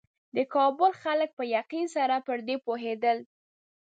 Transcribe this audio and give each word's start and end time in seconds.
د 0.35 0.37
کابل 0.53 0.91
خلک 1.03 1.29
په 1.37 1.43
یقین 1.57 1.85
سره 1.95 2.15
پر 2.27 2.37
دې 2.47 2.55
پوهېدل. 2.65 3.17